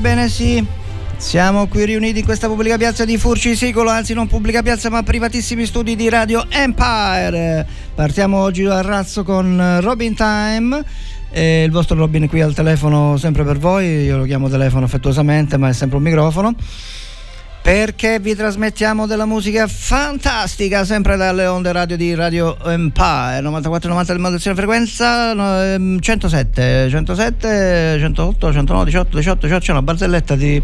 bene, 0.00 0.28
sì. 0.28 0.66
Siamo 1.18 1.66
qui 1.68 1.84
riuniti 1.84 2.20
in 2.20 2.24
questa 2.24 2.46
pubblica 2.46 2.78
piazza 2.78 3.04
di 3.04 3.18
Furci 3.18 3.54
Sicolo, 3.54 3.90
anzi 3.90 4.14
non 4.14 4.26
pubblica 4.26 4.62
piazza 4.62 4.88
ma 4.88 5.02
privatissimi 5.02 5.66
studi 5.66 5.94
di 5.94 6.08
Radio 6.08 6.46
Empire. 6.48 7.66
Partiamo 7.94 8.38
oggi 8.38 8.64
a 8.64 8.80
razzo 8.80 9.22
con 9.22 9.78
Robin 9.80 10.14
Time. 10.14 10.82
E 11.30 11.64
il 11.64 11.70
vostro 11.70 11.96
Robin 11.96 12.28
qui 12.28 12.40
al 12.40 12.54
telefono 12.54 13.18
sempre 13.18 13.44
per 13.44 13.58
voi, 13.58 14.04
io 14.04 14.16
lo 14.16 14.24
chiamo 14.24 14.48
telefono 14.48 14.86
affettuosamente 14.86 15.58
ma 15.58 15.68
è 15.68 15.72
sempre 15.72 15.98
un 15.98 16.02
microfono 16.02 16.54
perché 17.72 18.18
vi 18.18 18.34
trasmettiamo 18.34 19.06
della 19.06 19.26
musica 19.26 19.68
fantastica 19.68 20.84
sempre 20.84 21.16
dalle 21.16 21.46
onde 21.46 21.70
radio 21.70 21.96
di 21.96 22.16
Radio 22.16 22.58
Empire 22.64 23.38
94-90 23.42 24.06
del 24.06 24.18
modulazione 24.18 24.56
frequenza 24.56 25.32
107 26.00 26.88
107 26.90 27.96
108 28.00 28.52
109 28.52 28.84
18 28.86 29.16
18 29.16 29.46
18 29.46 29.64
c'è 29.64 29.70
una 29.70 29.82
barzelletta 29.82 30.34
di 30.34 30.60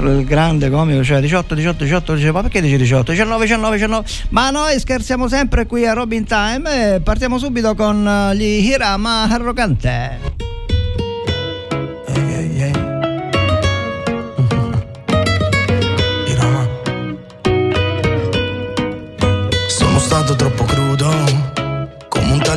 il 0.00 0.24
grande 0.26 0.68
comico 0.68 1.02
cioè 1.02 1.20
18 1.20 1.54
18 1.54 1.84
18 1.84 2.14
dice 2.16 2.32
ma 2.32 2.42
perché 2.42 2.60
dici 2.60 2.76
18 2.76 3.12
19 3.12 3.44
19 3.44 3.76
19 3.76 4.08
ma 4.28 4.50
noi 4.50 4.78
scherziamo 4.78 5.28
sempre 5.28 5.64
qui 5.64 5.86
a 5.86 5.94
Robin 5.94 6.26
Time 6.26 6.96
e 6.96 7.00
partiamo 7.00 7.38
subito 7.38 7.74
con 7.74 8.30
gli 8.34 8.68
Hirama 8.68 9.22
Arrogante 9.22 10.51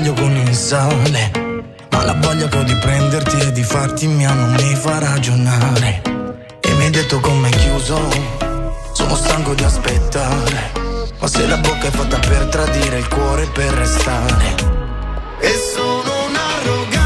un 0.06 0.14
taglio 0.14 0.14
con 0.14 0.36
il 0.36 0.56
sale. 0.56 1.32
Ma 1.90 2.04
la 2.04 2.14
voglia 2.14 2.48
che 2.48 2.58
ho 2.58 2.64
di 2.64 2.76
prenderti 2.78 3.40
e 3.40 3.52
di 3.52 3.64
farti 3.64 4.08
mia 4.08 4.34
non 4.34 4.52
mi 4.54 4.76
fa 4.76 5.00
ragionare. 5.00 6.02
E 6.60 6.74
mi 6.74 6.84
hai 6.84 6.90
detto 6.92 7.20
come 7.20 7.50
chiuso, 7.50 8.00
sono 8.94 9.16
stanco 9.16 9.54
di 9.54 9.64
aspettare. 9.64 10.72
Ma 11.20 11.28
se 11.28 11.48
la 11.48 11.58
bocca 11.58 11.88
è 11.88 11.92
fatta 11.92 12.20
per 12.20 12.46
tradire, 12.46 13.00
il 13.00 13.08
cuore 13.08 13.48
per 13.54 13.72
restare. 13.74 14.56
E 15.40 15.52
sono 15.74 16.06
Sembra 16.66 17.05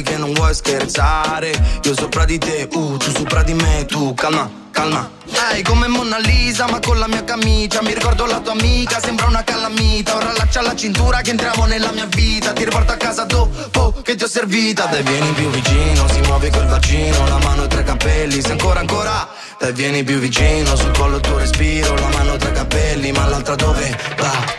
quasi 0.00 0.02
che 0.02 0.16
non 0.16 0.32
vuoi 0.32 0.54
scherzare. 0.54 1.52
Io 1.82 1.94
sopra 1.94 2.24
di 2.24 2.38
te, 2.38 2.68
uh, 2.70 2.96
tu 2.96 3.10
sopra 3.12 3.42
di 3.42 3.54
me 3.54 3.84
Tu 3.86 4.14
calma, 4.14 4.50
calma. 4.70 5.10
Ehi, 5.52 5.62
come 5.62 5.86
Mona 5.88 6.18
Lisa, 6.18 6.66
ma 6.68 6.80
con 6.80 6.98
la 6.98 7.06
mia 7.06 7.24
camicia. 7.24 7.82
Mi 7.82 7.94
ricordo 7.94 8.26
la 8.26 8.40
tua 8.40 8.52
amica, 8.52 9.00
sembra 9.00 9.26
una 9.26 9.44
calamita. 9.44 10.16
Ora 10.16 10.32
laccia 10.36 10.62
la 10.62 10.74
cintura 10.74 11.20
che 11.20 11.30
entriamo 11.30 11.64
nella 11.66 11.92
mia 11.92 12.06
vita. 12.06 12.52
Ti 12.52 12.64
riporto 12.64 12.92
a 12.92 12.96
casa 12.96 13.24
dopo 13.24 13.94
che 14.02 14.14
ti 14.16 14.24
ho 14.24 14.28
servita. 14.28 14.86
Dai 14.86 15.02
vieni 15.02 15.30
più 15.32 15.48
vicino, 15.50 16.08
si 16.08 16.20
muove 16.20 16.50
col 16.50 16.66
bacino 16.66 17.26
La 17.26 17.38
mano 17.38 17.66
tra 17.66 17.80
i 17.80 17.84
capelli, 17.84 18.40
se 18.40 18.52
ancora 18.52 18.80
ancora. 18.80 19.28
Dai 19.58 19.72
vieni 19.72 20.02
più 20.02 20.18
vicino, 20.18 20.74
sul 20.76 20.92
collo 20.92 21.16
il 21.16 21.22
tuo 21.22 21.38
respiro. 21.38 21.94
La 21.94 22.08
mano 22.08 22.36
tra 22.36 22.48
i 22.48 22.52
capelli, 22.52 23.12
ma 23.12 23.26
l'altra 23.26 23.54
dove 23.54 23.98
va? 24.18 24.49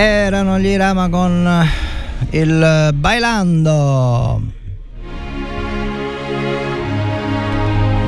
Erano 0.00 0.60
gli 0.60 0.76
Rama 0.76 1.08
con 1.08 1.68
il 2.30 2.90
Bailando. 2.94 4.40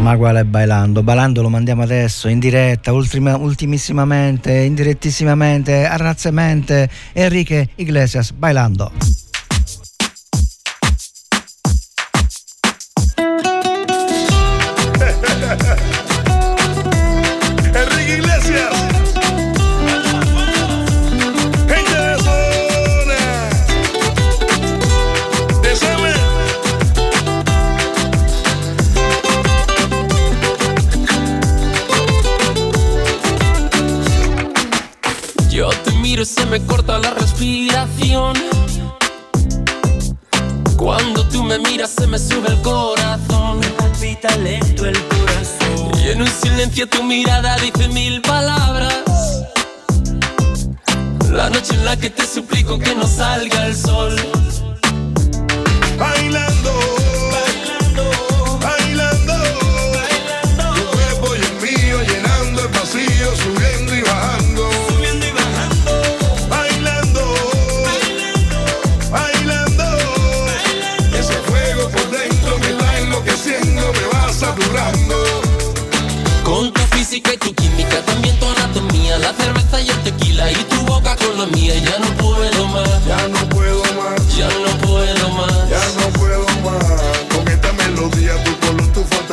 Ma 0.00 0.16
quale 0.16 0.44
bailando? 0.44 1.02
Bailando 1.02 1.42
lo 1.42 1.48
mandiamo 1.48 1.82
adesso 1.82 2.28
in 2.28 2.38
diretta, 2.38 2.92
ultima, 2.92 3.36
ultimissimamente, 3.36 4.52
indirettissimamente, 4.52 5.84
arrazzemente. 5.84 6.88
Enrique 7.12 7.70
Iglesias, 7.74 8.30
bailando. 8.30 8.92
Silencio 46.80 46.86
tu 46.88 47.02
mirada 47.04 47.56
dice 47.56 47.88
mil 47.88 48.20
palabras. 48.22 48.94
La 51.30 51.50
noche 51.50 51.74
en 51.74 51.84
la 51.84 51.96
que 51.96 52.10
te 52.10 52.26
suplico 52.26 52.78
que 52.78 52.94
no 52.94 53.06
salga 53.06 53.66
el 53.66 53.76
sol. 53.76 54.19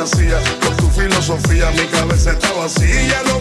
fantasía, 0.08 0.38
con 0.60 0.76
tu 0.76 0.88
filosofía 0.88 1.70
mi 1.72 1.86
cabeza 1.86 2.32
está 2.32 2.52
vacía. 2.52 3.22
No 3.26 3.40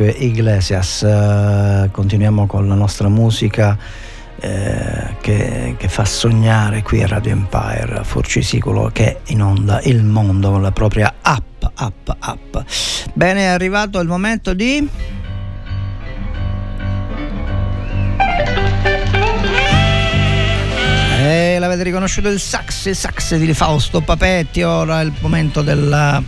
Enrique 0.00 0.10
Iglesias. 0.26 1.02
Uh, 1.02 1.90
continuiamo 1.90 2.46
con 2.46 2.66
la 2.66 2.74
nostra 2.74 3.08
musica 3.08 3.76
eh, 4.40 5.16
che, 5.20 5.74
che, 5.76 5.88
fa 5.88 6.06
sognare 6.06 6.82
qui 6.82 7.02
a 7.02 7.06
Radio 7.06 7.32
Empire, 7.32 8.00
Forcisicolo 8.02 8.90
che 8.92 9.20
inonda 9.26 9.80
il 9.82 10.02
mondo 10.02 10.50
con 10.50 10.62
la 10.62 10.72
propria 10.72 11.16
app, 11.20 11.64
app, 11.74 12.08
app. 12.18 12.56
Bene, 13.12 13.42
è 13.42 13.46
arrivato 13.46 14.00
il 14.00 14.08
momento 14.08 14.54
di... 14.54 14.88
E 21.22 21.58
l'avete 21.58 21.82
riconosciuto 21.82 22.28
il 22.28 22.40
sax, 22.40 22.86
il 22.86 22.96
sax 22.96 23.36
di 23.36 23.52
Fausto 23.52 24.00
Papetti, 24.00 24.62
ora 24.62 25.02
è 25.02 25.04
il 25.04 25.12
momento 25.20 25.60
della... 25.60 26.22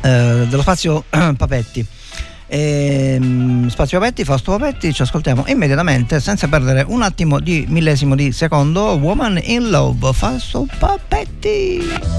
Eh, 0.00 0.46
dello 0.48 0.62
spazio 0.62 1.04
Papetti. 1.36 1.96
Ehm, 2.48 3.68
spazio 3.68 3.98
Papetti, 3.98 4.24
Fausto 4.24 4.52
Papetti, 4.52 4.92
ci 4.92 5.02
ascoltiamo 5.02 5.44
immediatamente 5.46 6.18
senza 6.18 6.48
perdere 6.48 6.84
un 6.86 7.02
attimo 7.02 7.38
di 7.38 7.66
millesimo 7.68 8.14
di 8.14 8.32
secondo. 8.32 8.96
Woman 8.96 9.38
in 9.42 9.70
Love, 9.70 10.12
Fausto 10.12 10.66
Papetti. 10.78 12.17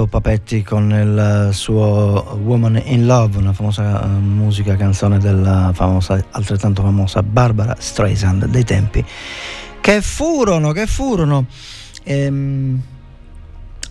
Fausto 0.00 0.06
Papetti 0.06 0.62
con 0.62 0.90
il 0.92 1.50
suo 1.52 2.38
Woman 2.42 2.80
in 2.84 3.04
Love, 3.04 3.36
una 3.38 3.52
famosa 3.52 4.02
uh, 4.02 4.08
musica, 4.08 4.76
canzone 4.76 5.18
della 5.18 5.72
famosa, 5.74 6.24
altrettanto 6.30 6.82
famosa 6.82 7.22
Barbara 7.22 7.76
Streisand 7.78 8.46
dei 8.46 8.64
tempi 8.64 9.04
che 9.80 10.00
furono, 10.00 10.72
che 10.72 10.86
furono. 10.86 11.46
Ehm, 12.04 12.80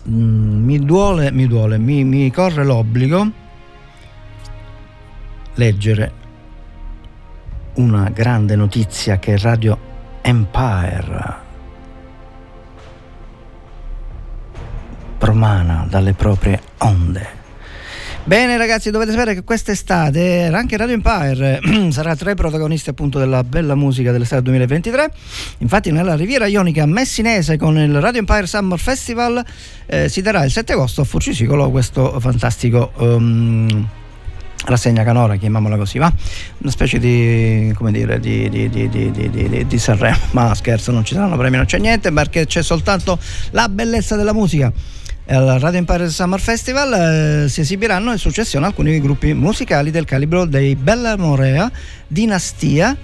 mm, 0.08 0.64
mi 0.64 0.78
duole, 0.78 1.30
mi 1.30 1.46
duole, 1.46 1.78
mi, 1.78 2.02
mi 2.04 2.30
corre 2.32 2.64
l'obbligo 2.64 3.30
leggere 5.54 6.12
una 7.74 8.08
grande 8.08 8.56
notizia 8.56 9.18
che 9.18 9.36
Radio 9.38 9.78
Empire 10.22 11.49
promana 15.30 15.86
dalle 15.88 16.12
proprie 16.12 16.60
onde. 16.78 17.38
Bene 18.24 18.56
ragazzi, 18.56 18.90
dovete 18.90 19.12
sapere 19.12 19.34
che 19.34 19.44
quest'estate 19.44 20.50
anche 20.52 20.76
Radio 20.76 20.94
Empire 20.94 21.60
sarà 21.90 22.16
tra 22.16 22.32
i 22.32 22.34
protagonisti 22.34 22.90
appunto 22.90 23.18
della 23.18 23.44
bella 23.44 23.76
musica 23.76 24.10
dell'estate 24.10 24.42
2023. 24.42 25.10
Infatti 25.58 25.92
nella 25.92 26.16
Riviera 26.16 26.46
Ionica 26.46 26.84
messinese 26.84 27.56
con 27.56 27.78
il 27.78 28.00
Radio 28.00 28.18
Empire 28.18 28.46
Summer 28.46 28.78
Festival 28.78 29.42
eh, 29.86 30.08
si 30.08 30.20
darà 30.20 30.44
il 30.44 30.50
7 30.50 30.72
agosto 30.72 31.02
a 31.02 31.04
Furcisicolo 31.04 31.70
questo 31.70 32.18
fantastico 32.18 32.90
um, 32.96 33.88
rassegna 34.64 35.04
canora, 35.04 35.36
chiamiamola 35.36 35.76
così, 35.76 35.98
va? 35.98 36.12
Una 36.58 36.70
specie 36.70 36.98
di, 36.98 37.72
come 37.74 37.92
dire, 37.92 38.20
di, 38.20 38.48
di, 38.48 38.68
di, 38.68 39.64
di 39.66 39.78
Sanremo, 39.78 40.18
ma 40.32 40.54
scherzo, 40.54 40.92
non 40.92 41.04
ci 41.04 41.14
saranno 41.14 41.36
premi, 41.36 41.56
non 41.56 41.66
c'è 41.66 41.78
niente 41.78 42.12
perché 42.12 42.46
c'è 42.46 42.62
soltanto 42.62 43.18
la 43.52 43.68
bellezza 43.68 44.16
della 44.16 44.34
musica 44.34 44.72
al 45.30 45.60
Radio 45.60 45.78
Empire 45.78 46.08
Summer 46.08 46.40
Festival 46.40 47.44
eh, 47.44 47.48
si 47.48 47.60
esibiranno 47.60 48.10
in 48.10 48.18
successione 48.18 48.66
alcuni 48.66 49.00
gruppi 49.00 49.32
musicali 49.32 49.92
del 49.92 50.04
calibro 50.04 50.44
dei 50.44 50.74
Bella 50.74 51.16
Morea, 51.16 51.70
Dinastia, 52.08 52.96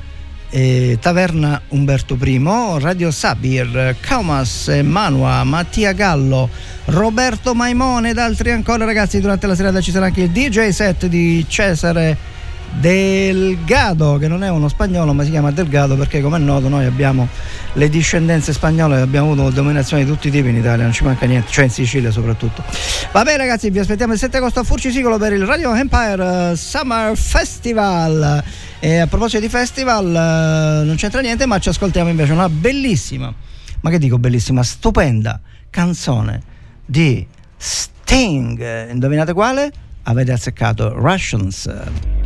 eh, 0.50 0.98
Taverna 1.00 1.60
Umberto 1.68 2.18
I, 2.20 2.42
Radio 2.80 3.12
Sabir, 3.12 3.94
Kaumas, 4.00 4.66
Manua, 4.82 5.44
Mattia 5.44 5.92
Gallo, 5.92 6.50
Roberto 6.86 7.54
Maimone 7.54 8.10
ed 8.10 8.18
altri 8.18 8.50
ancora. 8.50 8.84
Ragazzi 8.84 9.20
durante 9.20 9.46
la 9.46 9.54
serata 9.54 9.80
ci 9.80 9.92
sarà 9.92 10.06
anche 10.06 10.22
il 10.22 10.30
DJ 10.30 10.70
set 10.70 11.06
di 11.06 11.44
Cesare 11.48 12.16
Delgado, 12.72 14.18
che 14.18 14.28
non 14.28 14.42
è 14.42 14.50
uno 14.50 14.68
spagnolo 14.68 15.12
ma 15.12 15.24
si 15.24 15.30
chiama 15.30 15.50
Delgado 15.50 15.96
perché 15.96 16.20
come 16.20 16.36
è 16.36 16.40
noto 16.40 16.68
noi 16.68 16.84
abbiamo 16.84 17.28
le 17.72 17.88
discendenze 17.88 18.52
spagnole, 18.52 19.00
abbiamo 19.00 19.32
avuto 19.32 19.50
dominazione 19.50 20.04
di 20.04 20.10
tutti 20.10 20.28
i 20.28 20.30
tipi 20.30 20.48
in 20.48 20.56
Italia, 20.56 20.84
non 20.84 20.92
ci 20.92 21.04
manca 21.04 21.26
niente, 21.26 21.50
cioè 21.50 21.64
in 21.64 21.70
Sicilia 21.70 22.10
soprattutto. 22.10 22.62
Vabbè 23.12 23.36
ragazzi, 23.36 23.70
vi 23.70 23.78
aspettiamo 23.78 24.12
il 24.14 24.18
7 24.18 24.36
agosto 24.38 24.60
a 24.60 24.62
Furcisicolo 24.62 25.18
per 25.18 25.32
il 25.32 25.44
Radio 25.44 25.74
Empire 25.74 26.56
Summer 26.56 27.16
Festival. 27.16 28.42
E 28.78 28.98
a 28.98 29.06
proposito 29.06 29.40
di 29.40 29.48
festival, 29.48 30.06
eh, 30.06 30.84
non 30.84 30.96
c'entra 30.96 31.20
niente, 31.20 31.46
ma 31.46 31.58
ci 31.58 31.70
ascoltiamo 31.70 32.10
invece 32.10 32.32
una 32.32 32.48
bellissima, 32.48 33.32
ma 33.80 33.90
che 33.90 33.98
dico 33.98 34.18
bellissima, 34.18 34.62
stupenda 34.62 35.40
canzone 35.70 36.42
di 36.84 37.26
Sting. 37.56 38.90
Indovinate 38.90 39.32
quale? 39.32 39.72
Avete 40.04 40.32
azzeccato 40.32 40.92
Russians. 40.94 42.25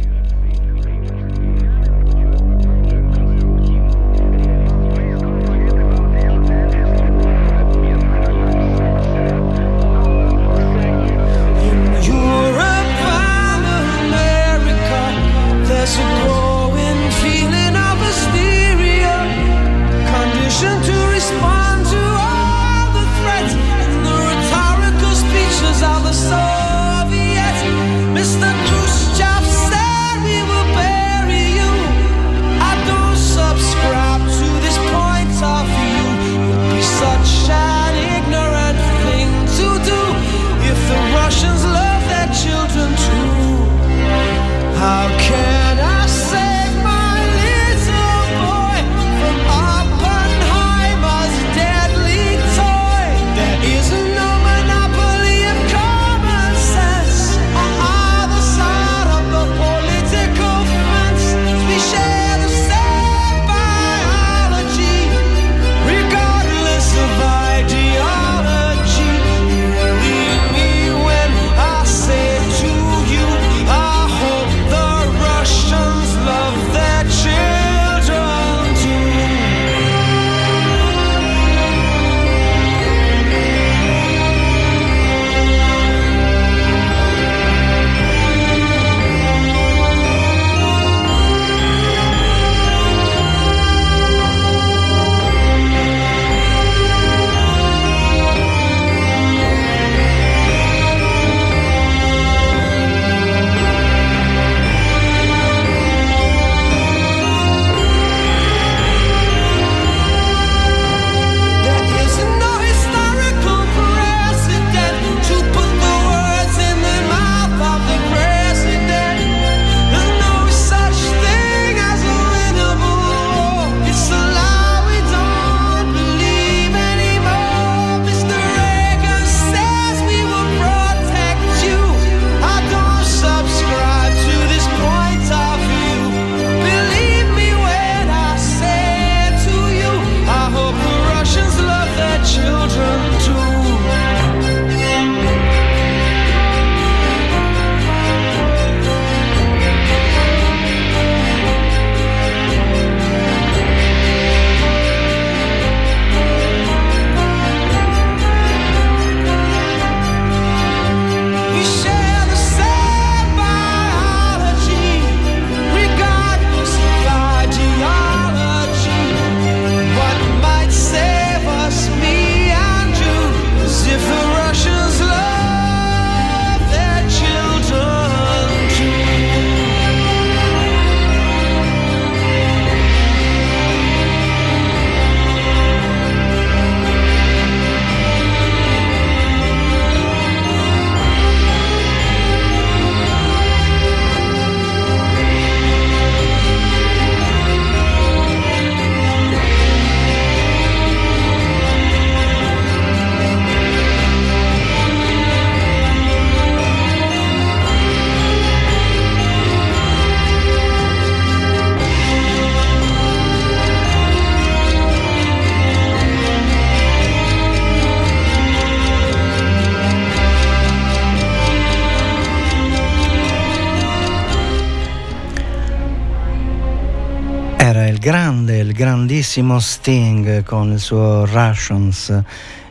Il 228.71 228.77
grandissimo 228.77 229.59
Sting 229.59 230.45
con 230.45 230.71
il 230.71 230.79
suo 230.79 231.25
Russians 231.27 232.23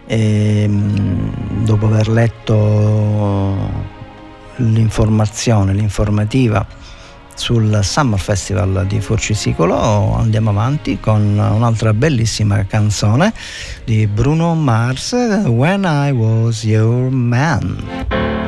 e 0.07 0.65
mm, 0.65 1.65
dopo 1.65 1.88
aver 1.88 2.07
letto 2.07 3.69
l'informazione, 4.55 5.73
l'informativa 5.73 6.65
sul 7.33 7.79
Summer 7.83 8.19
Festival 8.19 8.85
di 8.88 9.01
Forcisicolo 9.01 10.15
andiamo 10.15 10.51
avanti 10.51 10.99
con 10.99 11.21
un'altra 11.21 11.93
bellissima 11.93 12.65
canzone 12.65 13.33
di 13.83 14.07
Bruno 14.07 14.55
Mars 14.55 15.12
When 15.12 15.83
I 15.83 16.12
Was 16.12 16.63
Your 16.63 17.09
Man. 17.09 18.38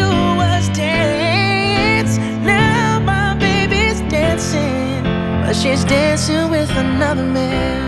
Do 0.00 0.10
was 0.40 0.64
dance. 0.70 2.12
Now 2.54 3.00
my 3.12 3.28
baby's 3.46 4.00
dancing, 4.16 5.02
but 5.42 5.54
she's 5.60 5.84
dancing 5.84 6.50
with 6.54 6.70
another 6.84 7.26
man. 7.38 7.86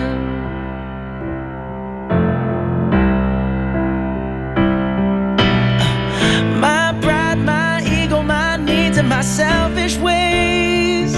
My 6.66 6.86
pride, 7.02 7.40
my 7.52 7.82
ego, 7.98 8.22
my 8.22 8.56
needs, 8.56 8.96
and 8.98 9.08
my 9.08 9.22
selfish 9.22 9.96
ways 10.06 11.12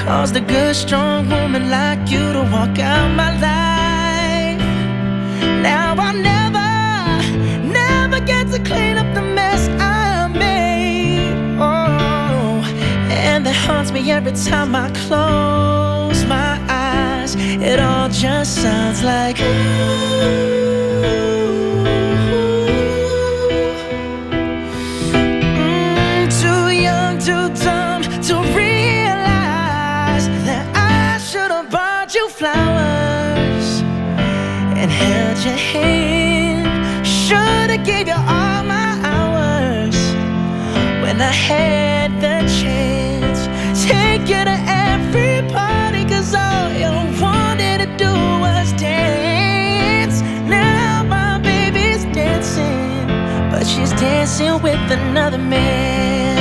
caused 0.00 0.34
a 0.36 0.44
good, 0.54 0.74
strong 0.74 1.28
woman 1.28 1.70
like 1.70 2.02
you 2.12 2.24
to 2.36 2.42
walk 2.54 2.78
out 2.78 3.08
my 3.22 3.30
life. 3.40 3.57
Haunts 13.68 13.92
me 13.92 14.10
every 14.10 14.32
time 14.32 14.74
I 14.74 14.88
close 15.04 16.24
my 16.24 16.54
eyes. 16.68 17.36
It 17.70 17.78
all 17.78 18.08
just 18.08 18.62
sounds 18.62 19.02
like. 19.04 19.36
Mm, 25.76 26.26
too 26.42 26.64
young, 26.88 27.14
too 27.28 27.46
dumb 27.64 28.02
to 28.28 28.34
realize 28.56 30.26
that 30.48 30.64
I 30.74 31.18
should 31.28 31.50
have 31.56 31.68
bought 31.70 32.14
you 32.14 32.26
flowers 32.40 33.68
and 34.80 34.90
held 34.90 35.38
your 35.46 35.60
hand. 35.72 36.66
Should 37.06 37.68
have 37.74 37.84
gave 37.84 38.06
you 38.12 38.20
all 38.36 38.60
my 38.76 38.90
hours 39.12 39.98
when 41.02 41.16
I 41.20 41.34
had 41.48 42.10
the 42.24 42.36
chance. 42.58 42.97
She's 53.68 53.92
dancing 53.92 54.60
with 54.62 54.90
another 54.90 55.36
man. 55.38 56.38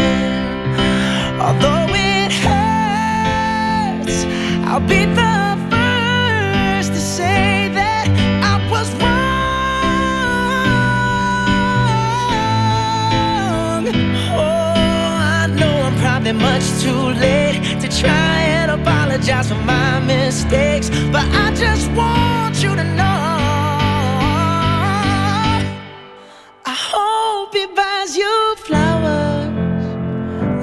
Although 1.41 1.87
it 1.93 2.31
hurts, 2.45 4.17
I'll 4.65 4.79
be 4.79 5.05
the 5.21 5.57
first 5.69 6.93
to 6.93 6.99
say 6.99 7.69
that 7.79 8.07
I 8.51 8.53
was 8.71 8.87
wrong. 9.01 9.17
Oh, 14.31 14.77
I 15.41 15.47
know 15.59 15.75
I'm 15.87 15.95
probably 15.99 16.33
much 16.33 16.65
too 16.81 17.03
late 17.25 17.59
to 17.81 17.87
try 17.89 18.35
and 18.57 18.71
apologize 18.71 19.49
for 19.49 19.61
my 19.73 19.99
mistakes, 19.99 20.89
but 21.11 21.25
I 21.43 21.53
just 21.55 21.91
want 21.91 22.63
you 22.63 22.76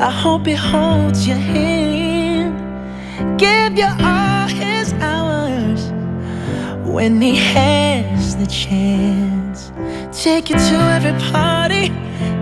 I 0.04 0.10
hope 0.10 0.44
he 0.44 0.52
holds 0.52 1.26
your 1.26 1.38
hand, 1.38 2.58
give 3.38 3.78
you 3.78 3.88
all 4.00 4.46
his 4.48 4.92
hours 5.00 5.80
when 6.86 7.22
he 7.22 7.36
has 7.36 8.36
the 8.36 8.46
chance. 8.46 9.72
Take 10.12 10.50
you 10.50 10.56
to 10.56 10.76
every 10.96 11.18
party, 11.32 11.88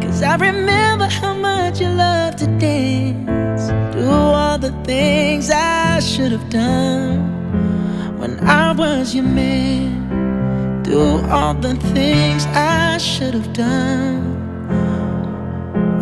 cause 0.05 0.25
I 0.25 0.35
remember 0.39 1.05
how 1.05 1.35
much 1.35 1.81
you 1.81 1.87
love 1.91 2.35
to 2.43 2.47
dance. 2.59 3.69
Do 3.95 4.11
all 4.11 4.59
the 4.59 4.73
things 4.83 5.49
I 5.49 6.01
should 6.01 6.33
have 6.33 6.51
done 6.51 8.19
when 8.19 8.41
I 8.41 8.73
was 8.73 9.15
your 9.15 9.25
man. 9.25 10.83
Do 10.83 11.25
all 11.31 11.55
the 11.55 11.77
things 11.95 12.45
I 12.47 12.99
should 12.99 13.35
have 13.35 13.53
done 13.53 14.22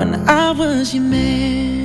when 0.00 0.14
I 0.26 0.50
was 0.52 0.94
your 0.94 1.04
man. 1.04 1.78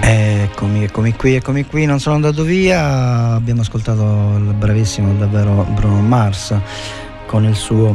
Eccomi, 0.00 0.84
eccomi 0.84 1.14
qui, 1.14 1.34
eccomi 1.34 1.66
qui, 1.66 1.84
non 1.84 2.00
sono 2.00 2.14
andato 2.14 2.42
via, 2.42 3.34
abbiamo 3.34 3.60
ascoltato 3.60 4.02
il 4.38 4.54
bravissimo 4.54 5.12
davvero 5.12 5.66
Bruno 5.74 6.00
Mars 6.00 6.56
con 7.26 7.44
il 7.44 7.54
suo 7.54 7.94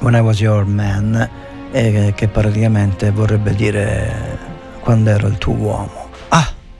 When 0.00 0.14
I 0.14 0.20
Was 0.20 0.40
Your 0.40 0.64
Man, 0.64 1.28
eh, 1.70 2.12
che 2.16 2.28
praticamente 2.28 3.10
vorrebbe 3.10 3.54
dire 3.54 4.38
quando 4.80 5.10
ero 5.10 5.26
il 5.26 5.36
tuo 5.36 5.52
uomo. 5.52 5.99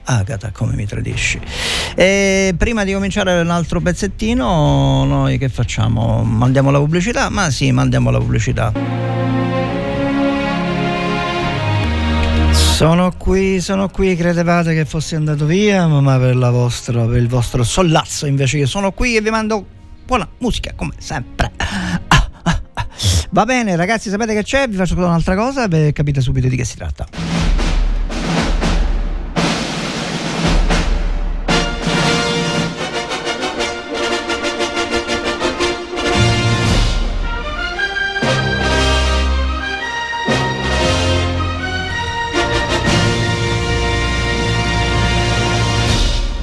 Agata, 0.03 0.51
come 0.51 0.75
mi 0.75 0.85
tradisci. 0.85 1.39
E 1.95 2.53
prima 2.57 2.83
di 2.83 2.93
cominciare 2.93 3.39
un 3.39 3.49
altro 3.49 3.79
pezzettino, 3.81 5.05
noi 5.05 5.37
che 5.37 5.49
facciamo? 5.49 6.23
Mandiamo 6.23 6.71
la 6.71 6.79
pubblicità? 6.79 7.29
Ma 7.29 7.49
sì, 7.49 7.71
mandiamo 7.71 8.09
la 8.09 8.17
pubblicità. 8.17 8.71
Sono 12.51 13.11
qui, 13.15 13.61
sono 13.61 13.89
qui, 13.89 14.15
credevate 14.15 14.73
che 14.73 14.85
fossi 14.85 15.13
andato 15.13 15.45
via, 15.45 15.85
ma 15.85 16.17
per, 16.17 16.35
vostra, 16.35 17.05
per 17.05 17.17
il 17.17 17.27
vostro 17.27 17.63
sollazzo 17.63 18.25
invece 18.25 18.57
io 18.57 18.65
sono 18.65 18.91
qui 18.91 19.15
e 19.15 19.21
vi 19.21 19.29
mando 19.29 19.63
buona 20.03 20.27
musica 20.39 20.73
come 20.75 20.93
sempre. 20.97 21.51
Ah, 21.57 22.01
ah, 22.07 22.29
ah. 22.43 22.61
Va 23.29 23.45
bene 23.45 23.75
ragazzi, 23.75 24.09
sapete 24.09 24.33
che 24.33 24.43
c'è? 24.43 24.67
Vi 24.67 24.75
faccio 24.75 24.95
un'altra 24.95 25.35
cosa 25.35 25.67
e 25.67 25.93
capite 25.93 26.21
subito 26.21 26.47
di 26.47 26.55
che 26.55 26.65
si 26.65 26.75
tratta. 26.75 27.07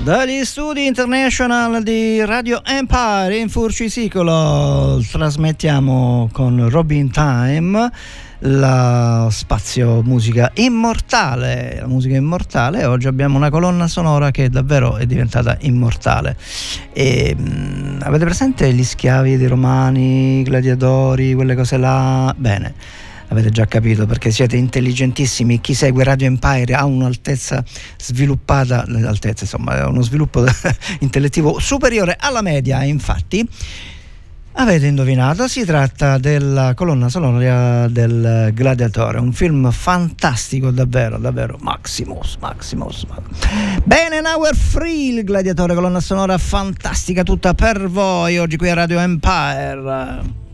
Dagli 0.08 0.42
studi 0.46 0.86
international 0.86 1.82
di 1.82 2.24
Radio 2.24 2.62
Empire 2.64 3.36
in 3.36 3.50
Furcisicolo 3.50 5.04
trasmettiamo 5.12 6.30
con 6.32 6.66
Robin 6.70 7.10
Time 7.10 7.92
lo 8.38 9.28
spazio 9.28 10.02
musica 10.02 10.50
immortale. 10.54 11.76
La 11.80 11.86
musica 11.86 12.16
immortale, 12.16 12.86
oggi 12.86 13.06
abbiamo 13.06 13.36
una 13.36 13.50
colonna 13.50 13.86
sonora 13.86 14.30
che 14.30 14.48
davvero 14.48 14.96
è 14.96 15.04
diventata 15.04 15.58
immortale. 15.60 16.38
E, 16.94 17.36
mh, 17.36 17.98
avete 18.00 18.24
presente 18.24 18.72
gli 18.72 18.84
schiavi 18.84 19.36
dei 19.36 19.46
romani, 19.46 20.38
i 20.38 20.42
gladiatori, 20.42 21.34
quelle 21.34 21.54
cose 21.54 21.76
là? 21.76 22.34
Bene 22.34 22.72
avete 23.28 23.50
già 23.50 23.66
capito 23.66 24.06
perché 24.06 24.30
siete 24.30 24.56
intelligentissimi. 24.56 25.60
Chi 25.60 25.74
segue 25.74 26.04
Radio 26.04 26.26
Empire 26.26 26.74
ha 26.74 26.84
un'altezza 26.84 27.64
sviluppata, 27.96 28.84
l'altezza 28.86 29.44
insomma, 29.44 29.86
uno 29.86 30.02
sviluppo 30.02 30.44
intellettivo 31.00 31.58
superiore 31.58 32.16
alla 32.18 32.42
media, 32.42 32.82
infatti. 32.82 33.48
Avete 34.60 34.86
indovinato, 34.86 35.46
si 35.46 35.64
tratta 35.64 36.18
della 36.18 36.74
colonna 36.74 37.08
sonora 37.08 37.86
del 37.86 38.50
Gladiatore, 38.52 39.20
un 39.20 39.32
film 39.32 39.70
fantastico 39.70 40.72
davvero, 40.72 41.16
davvero, 41.16 41.56
Maximus, 41.60 42.38
Maximus. 42.40 43.06
Bene, 43.84 44.20
now 44.20 44.40
we're 44.40 44.56
free, 44.56 45.14
il 45.14 45.22
Gladiatore, 45.22 45.74
colonna 45.74 46.00
sonora 46.00 46.36
fantastica 46.38 47.22
tutta 47.22 47.54
per 47.54 47.88
voi, 47.88 48.38
oggi 48.38 48.56
qui 48.56 48.68
a 48.68 48.74
Radio 48.74 48.98
Empire 48.98 50.46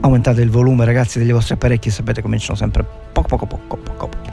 aumentate 0.00 0.40
il 0.40 0.50
volume 0.50 0.84
ragazzi 0.84 1.18
degli 1.18 1.32
vostri 1.32 1.54
apparecchi 1.54 1.90
sapete 1.90 2.22
cominciano 2.22 2.56
sempre 2.56 2.84
poco 3.12 3.28
poco 3.28 3.46
poco 3.46 3.76
poco 3.76 4.29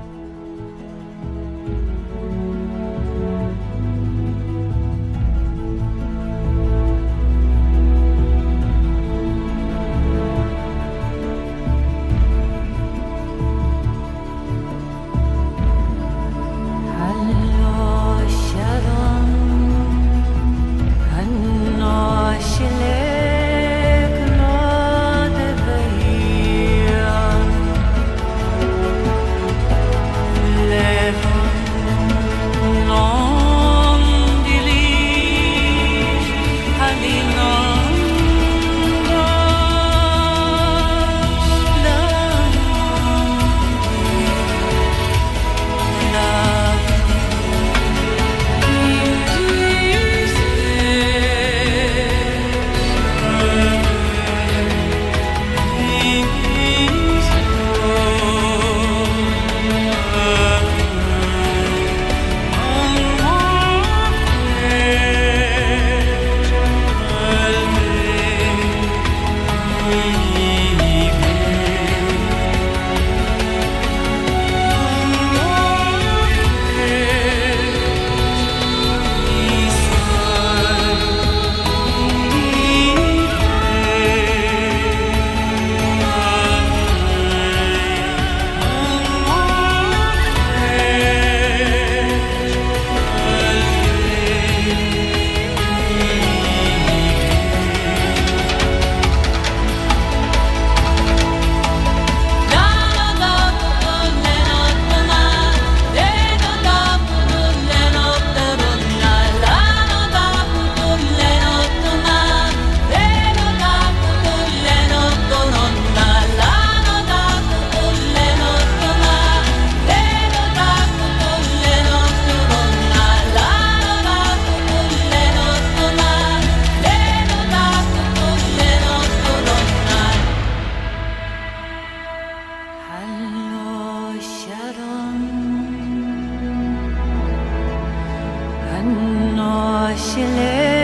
poco 139.98 140.22
la 140.36 140.77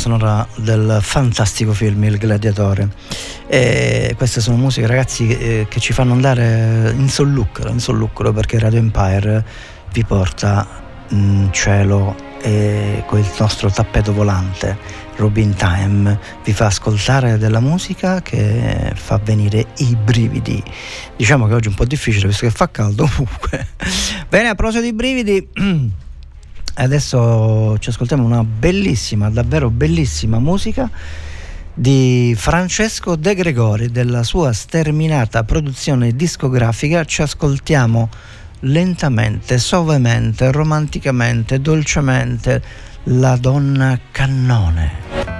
sonora 0.00 0.48
del 0.56 0.98
fantastico 1.02 1.74
film 1.74 2.04
Il 2.04 2.16
Gladiatore. 2.16 2.88
E 3.46 4.14
queste 4.16 4.40
sono 4.40 4.56
musiche, 4.56 4.86
ragazzi, 4.86 5.28
eh, 5.28 5.66
che 5.68 5.78
ci 5.78 5.92
fanno 5.92 6.14
andare 6.14 6.94
in 6.96 7.10
sollucro, 7.10 7.68
in 7.68 7.80
sollucro 7.80 8.32
perché 8.32 8.58
Radio 8.58 8.78
Empire 8.78 9.44
vi 9.92 10.02
porta 10.04 10.66
in 11.08 11.50
cielo 11.52 12.16
e 12.40 13.04
il 13.10 13.30
nostro 13.38 13.70
tappeto 13.70 14.14
volante 14.14 14.78
Robin 15.16 15.54
Time 15.54 16.18
vi 16.44 16.54
fa 16.54 16.66
ascoltare 16.66 17.36
della 17.36 17.60
musica 17.60 18.22
che 18.22 18.92
fa 18.94 19.20
venire 19.22 19.66
i 19.78 19.94
brividi. 20.02 20.62
Diciamo 21.14 21.46
che 21.46 21.52
oggi 21.52 21.66
è 21.66 21.70
un 21.70 21.76
po' 21.76 21.84
difficile 21.84 22.26
visto 22.26 22.46
che 22.46 22.52
fa 22.52 22.70
caldo 22.70 23.04
comunque. 23.14 23.66
Bene, 24.30 24.48
a 24.48 24.54
proposito 24.54 24.82
di 24.82 24.94
brividi, 24.94 25.46
adesso 26.74 27.76
ci 27.78 27.90
ascoltiamo 27.90 28.24
una 28.24 28.44
bellissima, 28.44 29.30
davvero 29.30 29.70
bellissima 29.70 30.38
musica 30.38 30.90
di 31.72 32.34
Francesco 32.36 33.16
De 33.16 33.34
Gregori 33.34 33.90
della 33.90 34.22
sua 34.22 34.52
sterminata 34.52 35.44
produzione 35.44 36.14
discografica. 36.14 37.04
Ci 37.04 37.22
ascoltiamo 37.22 38.08
lentamente, 38.60 39.58
sovemente, 39.58 40.52
romanticamente, 40.52 41.60
dolcemente 41.60 42.62
la 43.04 43.36
donna 43.36 43.98
cannone. 44.10 45.39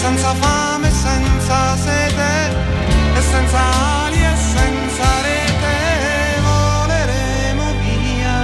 senza 0.00 0.32
fame, 0.34 0.90
senza 0.92 1.76
sete, 1.76 2.30
e 3.16 3.20
senza 3.20 3.58
ali 4.04 4.22
e 4.22 4.36
senza 4.36 5.08
rete, 5.26 6.40
voleremo 6.46 7.64
via. 7.82 8.36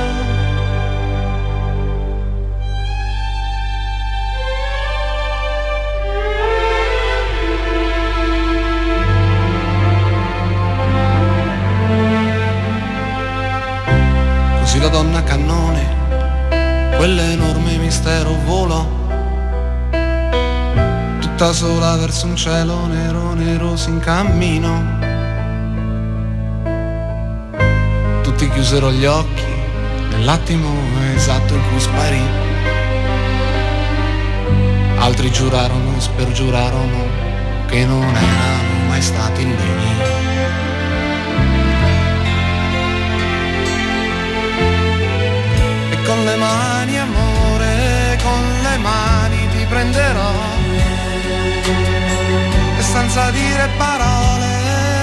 Così 14.59 14.81
la 14.81 14.89
donna 14.89 15.23
cannone, 15.23 15.83
quell'enorme 16.97 17.77
mistero 17.77 18.35
volò 18.45 18.94
tutta 21.37 21.53
sola 21.53 21.97
verso 21.97 22.27
un 22.27 22.37
cielo 22.37 22.87
nero, 22.87 23.35
nero 23.35 23.77
si 23.77 23.89
incammino. 23.89 25.01
Tutti 28.23 28.49
chiusero 28.51 28.93
gli 28.93 29.05
occhi 29.05 29.53
nell'attimo 30.11 30.71
esatto 31.13 31.55
in 31.55 31.61
cui 31.69 31.81
sparì. 31.81 32.23
Altri 34.99 35.33
giurarono 35.33 35.99
spergiurarono 35.99 37.09
che 37.67 37.85
non 37.85 38.15
erano 38.15 38.87
mai 38.87 39.03
stati 39.03 39.45
lì. 39.45 39.55
E 45.91 46.03
con 46.05 46.25
le 46.25 46.37
mani 46.37 46.97
amore, 46.97 48.19
con 48.23 48.63
le 48.63 48.77
mani 48.77 49.49
ti 49.49 49.65
prenderò 49.69 50.54
senza 52.95 53.29
dire 53.33 53.69
parole 53.77 54.51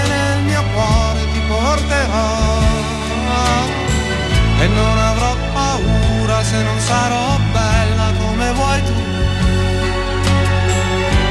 nel 0.08 0.44
mio 0.44 0.64
cuore 0.74 1.20
ti 1.34 1.42
porterò. 1.46 2.60
E 4.64 4.68
non 4.68 4.98
avrò 4.98 5.36
paura 5.52 6.42
se 6.44 6.62
non 6.64 6.80
sarò 6.80 7.38
bella 7.52 8.08
come 8.22 8.52
vuoi 8.54 8.84
tu. 8.88 8.98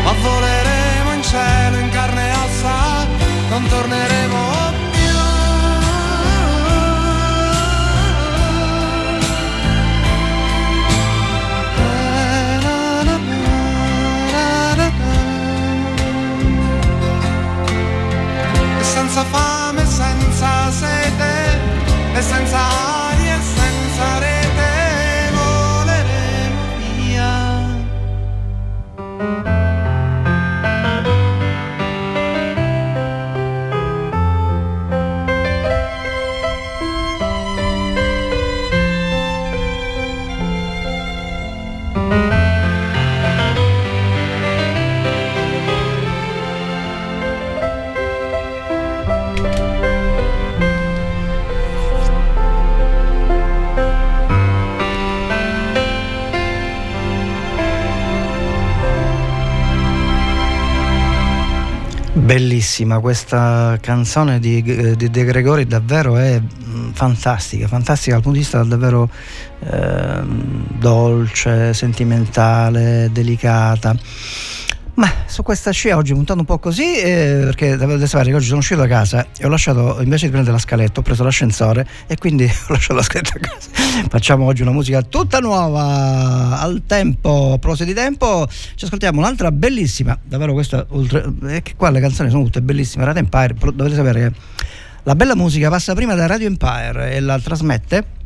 Ma 0.04 0.12
voleremo 0.26 1.12
in 1.14 1.22
cielo 1.22 1.76
in 1.78 1.88
carne 1.90 2.28
e 2.28 2.34
ossa 2.44 3.06
non 3.48 3.66
torneremo 3.66 4.79
senza 19.00 19.24
fame, 19.24 19.86
senza 19.86 20.70
sete 20.70 21.58
e 22.14 22.22
senza 22.22 23.09
Bellissima 62.30 63.00
questa 63.00 63.76
canzone 63.80 64.38
di, 64.38 64.62
di 64.62 65.10
De 65.10 65.24
Gregori, 65.24 65.66
davvero 65.66 66.16
è 66.16 66.40
mm, 66.40 66.90
fantastica, 66.92 67.66
fantastica 67.66 68.12
dal 68.12 68.22
punto 68.22 68.38
di 68.38 68.44
vista 68.44 68.62
davvero 68.62 69.10
eh, 69.58 70.22
dolce, 70.78 71.74
sentimentale, 71.74 73.08
delicata. 73.10 73.96
Ma 74.94 75.12
su 75.26 75.42
questa 75.42 75.70
scia 75.70 75.96
oggi 75.96 76.12
puntando 76.12 76.42
un 76.42 76.46
po' 76.46 76.58
così, 76.58 76.96
eh, 76.96 77.42
perché 77.44 77.76
dovete 77.76 78.06
sapere 78.06 78.30
che 78.30 78.36
oggi 78.36 78.46
sono 78.46 78.58
uscito 78.58 78.80
da 78.80 78.86
casa 78.86 79.26
e 79.38 79.46
ho 79.46 79.48
lasciato, 79.48 80.00
invece 80.02 80.26
di 80.26 80.32
prendere 80.32 80.54
la 80.54 80.60
scaletta, 80.60 81.00
ho 81.00 81.02
preso 81.02 81.22
l'ascensore 81.22 81.86
e 82.06 82.16
quindi 82.16 82.44
ho 82.68 82.72
lasciato 82.72 82.94
la 82.94 83.02
scaletta 83.02 83.36
a 83.36 83.40
casa. 83.40 83.70
Facciamo 84.08 84.44
oggi 84.44 84.62
una 84.62 84.72
musica 84.72 85.02
tutta 85.02 85.38
nuova, 85.38 86.60
al 86.60 86.82
tempo, 86.86 87.52
a 87.54 87.58
proposito 87.58 87.84
di 87.84 87.94
tempo, 87.94 88.46
ci 88.74 88.84
ascoltiamo 88.84 89.18
un'altra 89.18 89.50
bellissima, 89.52 90.18
davvero 90.22 90.52
questa, 90.52 90.84
oltre, 90.88 91.32
è 91.46 91.62
che 91.62 91.74
qua 91.76 91.90
le 91.90 92.00
canzoni 92.00 92.30
sono 92.30 92.44
tutte 92.44 92.60
bellissime, 92.60 93.04
Radio 93.04 93.22
Empire, 93.22 93.54
dovete 93.72 93.94
sapere 93.94 94.20
che 94.20 94.38
la 95.04 95.14
bella 95.14 95.34
musica 95.34 95.70
passa 95.70 95.94
prima 95.94 96.14
da 96.14 96.26
Radio 96.26 96.46
Empire 96.46 97.12
e 97.12 97.20
la 97.20 97.38
trasmette 97.38 98.18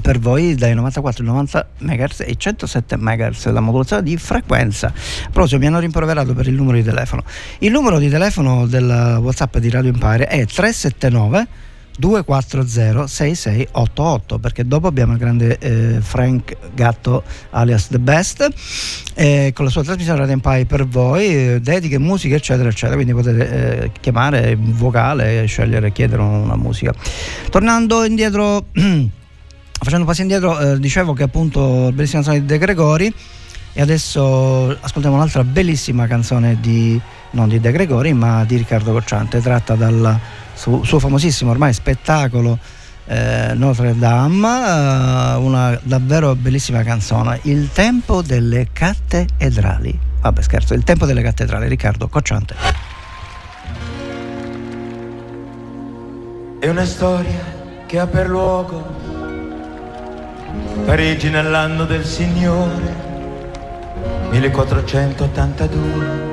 per 0.00 0.18
voi 0.18 0.54
dai 0.54 0.74
94 0.74 1.22
ai 1.22 1.28
90 1.28 1.68
MHz 1.78 2.20
e 2.20 2.34
107 2.36 2.96
MHz 2.96 3.46
la 3.50 3.60
modulazione 3.60 4.02
di 4.02 4.16
frequenza. 4.16 4.92
Proprio 5.32 5.58
mi 5.58 5.66
hanno 5.66 5.78
rimproverato 5.78 6.34
per 6.34 6.46
il 6.46 6.54
numero 6.54 6.76
di 6.76 6.84
telefono. 6.84 7.22
Il 7.58 7.70
numero 7.70 7.98
di 7.98 8.08
telefono 8.08 8.66
del 8.66 9.18
WhatsApp 9.20 9.56
di 9.58 9.70
Radio 9.70 9.90
Empire 9.90 10.26
è 10.26 10.44
379 10.46 11.66
240 11.98 13.06
6688 13.06 14.38
perché 14.38 14.66
dopo 14.66 14.86
abbiamo 14.86 15.12
il 15.12 15.18
grande 15.18 15.58
eh, 15.58 16.00
Frank 16.00 16.56
Gatto 16.72 17.24
alias 17.50 17.88
The 17.88 17.98
Best 17.98 18.48
eh, 19.14 19.50
con 19.52 19.64
la 19.64 19.70
sua 19.70 19.82
trasmissione 19.82 20.20
Radio 20.20 20.34
Empire 20.34 20.64
per 20.64 20.86
voi 20.86 21.26
eh, 21.26 21.60
dediche, 21.60 21.98
musiche 21.98 22.36
eccetera 22.36 22.68
eccetera 22.68 22.94
quindi 22.94 23.12
potete 23.12 23.82
eh, 23.82 23.90
chiamare 24.00 24.56
vocale 24.56 25.44
scegliere 25.46 25.90
chiedere 25.90 26.22
una 26.22 26.56
musica 26.56 26.94
tornando 27.50 28.04
indietro 28.04 28.66
facendo 29.78 30.00
un 30.00 30.06
passo 30.06 30.22
indietro, 30.22 30.58
eh, 30.58 30.78
dicevo 30.78 31.12
che 31.12 31.22
appunto 31.22 31.90
bellissima 31.92 32.22
canzone 32.22 32.40
di 32.40 32.46
De 32.46 32.58
Gregori 32.58 33.14
e 33.72 33.80
adesso 33.80 34.76
ascoltiamo 34.80 35.16
un'altra 35.16 35.44
bellissima 35.44 36.06
canzone 36.06 36.58
di, 36.60 37.00
non 37.32 37.48
di 37.48 37.60
De 37.60 37.70
Gregori, 37.70 38.12
ma 38.12 38.44
di 38.44 38.56
Riccardo 38.56 38.92
Cocciante, 38.92 39.40
tratta 39.40 39.74
dal 39.74 40.18
suo, 40.54 40.82
suo 40.82 40.98
famosissimo 40.98 41.50
ormai 41.50 41.72
spettacolo 41.72 42.58
eh, 43.06 43.52
Notre 43.54 43.96
Dame, 43.96 44.48
eh, 44.48 45.36
una 45.36 45.78
davvero 45.82 46.34
bellissima 46.34 46.82
canzone, 46.82 47.38
Il 47.42 47.70
tempo 47.72 48.20
delle 48.20 48.68
cattedrali. 48.72 49.98
Vabbè 50.20 50.42
scherzo, 50.42 50.74
Il 50.74 50.82
tempo 50.82 51.06
delle 51.06 51.22
cattedrali, 51.22 51.68
Riccardo 51.68 52.08
Cocciante. 52.08 52.56
È 56.58 56.68
una 56.68 56.84
storia 56.84 57.56
che 57.86 57.98
ha 58.00 58.06
per 58.08 58.28
luogo 58.28 58.97
Parigi 60.84 61.30
nell'anno 61.30 61.84
del 61.84 62.04
Signore 62.04 63.06
1482 64.30 66.26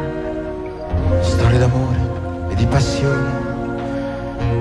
Storia 1.21 1.59
d'amore 1.59 1.99
e 2.49 2.55
di 2.55 2.65
passione. 2.65 3.43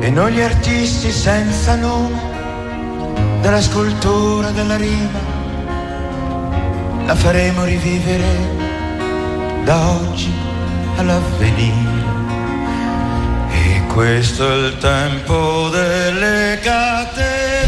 E 0.00 0.10
noi 0.10 0.32
gli 0.32 0.40
artisti 0.40 1.10
senza 1.10 1.74
nome 1.76 2.32
Della 3.40 3.60
scultura, 3.60 4.50
della 4.50 4.76
rima 4.76 5.18
La 7.06 7.14
faremo 7.14 7.64
rivivere 7.64 8.62
da 9.64 9.90
oggi 9.90 10.32
all'avvenire. 10.96 12.02
E 13.50 13.82
questo 13.92 14.50
è 14.50 14.66
il 14.66 14.78
tempo 14.78 15.68
delle 15.70 16.58
cattedrali 16.62 17.63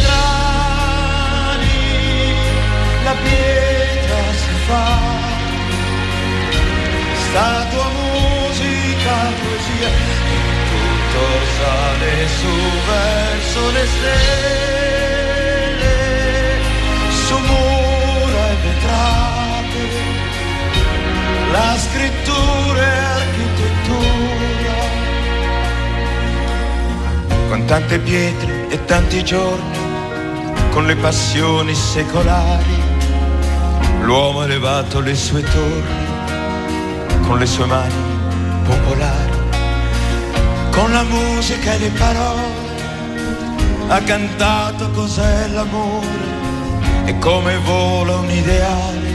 la 3.27 3.33
pietra 3.33 4.23
si 4.33 4.55
fa, 4.67 4.87
statua, 7.29 7.89
musica, 8.01 9.17
poesia, 9.41 9.91
tutto 10.71 11.25
sale 11.59 12.13
su 12.39 12.55
verso 12.87 13.61
le 13.71 13.85
stelle, 13.95 14.77
su 17.27 17.37
mura 17.39 18.43
e 18.51 18.57
vetrate, 18.65 19.83
la 21.53 21.71
scrittura 21.77 22.83
e 22.83 23.05
architettura, 23.23 24.77
con 27.49 27.61
tante 27.67 27.99
pietre 27.99 28.69
e 28.69 28.85
tanti 28.85 29.25
giorni, 29.25 29.79
con 30.71 30.87
le 30.87 30.97
passioni 30.97 31.75
secolari 31.75 32.96
L'uomo 34.03 34.41
ha 34.41 34.45
elevato 34.45 35.01
le 35.01 35.15
sue 35.15 35.43
torri 35.43 36.05
con 37.27 37.39
le 37.39 37.47
sue 37.47 37.67
mani 37.67 37.93
popolari, 38.65 39.39
con 40.71 40.93
la 40.93 41.03
musica 41.03 41.73
e 41.73 41.79
le 41.79 41.91
parole, 41.91 42.65
ha 43.89 44.01
cantato 44.03 44.91
cos'è 44.91 45.49
l'amore 45.49 46.35
e 47.05 47.19
come 47.19 47.59
vola 47.59 48.17
un 48.17 48.31
ideale 48.31 49.15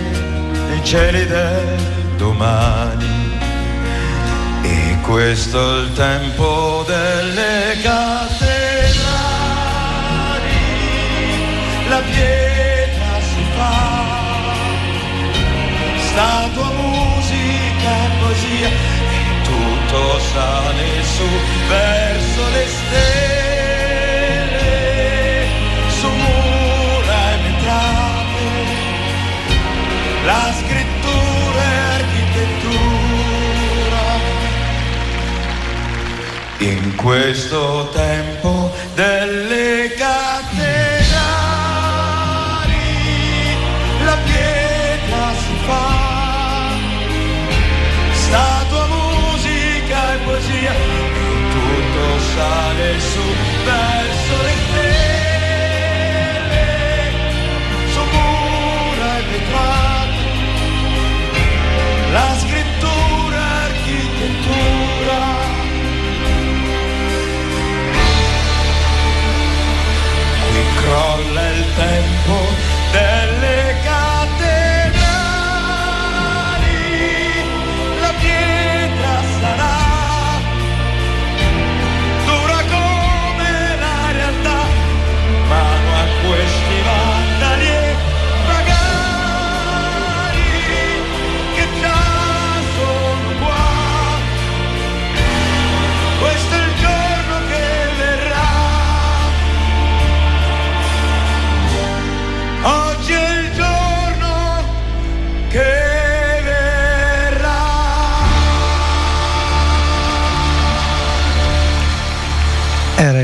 nei 0.69 0.83
cieli 0.83 1.25
del 1.25 1.79
domani. 2.17 3.39
E 4.63 4.97
questo 5.01 5.77
è 5.77 5.79
il 5.81 5.93
tempo 5.93 6.83
delle 6.85 7.77
cattedrali, 7.81 8.99
la 11.89 11.99
pietra 11.99 12.50
statua, 16.11 16.69
musica 16.71 17.91
e 18.05 18.09
poesia 18.19 18.67
e 18.67 19.21
tutto 19.43 20.19
sale 20.19 20.87
su 21.03 21.27
verso 21.67 22.41
le 22.55 22.65
stelle, 22.75 23.85
su 25.99 26.07
mura 26.07 27.17
e 27.31 27.37
vetrate, 27.43 28.47
la 30.25 30.45
scrittura 30.59 31.61
e 31.63 31.75
architettura. 32.01 32.59
In 36.59 36.95
questo 36.95 37.89
tempo 37.93 38.71
delle 38.95 39.93
cattedrali 39.97 40.30
Qui 70.91 71.20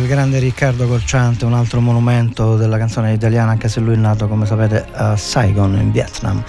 grande 0.08 0.40
Riccardo 0.40 0.88
Corciante, 0.88 1.46
un 1.46 1.54
altro 1.54 1.82
monumento 1.82 2.56
della 2.56 2.78
canzone 2.78 3.14
italiana, 3.14 3.52
anche 3.52 3.68
se 3.68 3.80
lui 3.80 3.94
è 3.94 3.98
nato, 3.98 4.28
come 4.28 4.46
sapete, 4.46 4.86
a 4.92 5.16
Saigon, 5.16 5.78
in 5.80 5.92
Vietnam. 5.92 6.44